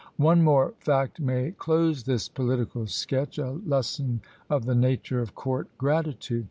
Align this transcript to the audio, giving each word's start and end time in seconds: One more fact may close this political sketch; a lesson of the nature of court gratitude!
One 0.17 0.41
more 0.41 0.73
fact 0.79 1.19
may 1.19 1.51
close 1.51 2.01
this 2.05 2.27
political 2.27 2.87
sketch; 2.87 3.37
a 3.37 3.51
lesson 3.51 4.21
of 4.49 4.65
the 4.65 4.73
nature 4.73 5.19
of 5.19 5.35
court 5.35 5.67
gratitude! 5.77 6.39